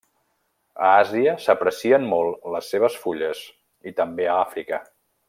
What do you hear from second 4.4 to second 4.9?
Àfrica.